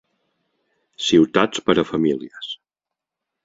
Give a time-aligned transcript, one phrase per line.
[1.09, 2.51] Ciutats per a famílies.